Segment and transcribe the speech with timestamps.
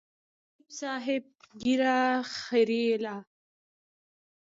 [0.03, 1.23] نقیب صاحب
[1.63, 1.97] ږیره
[2.35, 3.15] خریله.